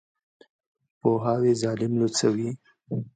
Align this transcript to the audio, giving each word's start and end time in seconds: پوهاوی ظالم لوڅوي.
پوهاوی 0.99 1.53
ظالم 1.61 1.91
لوڅوي. 1.99 2.49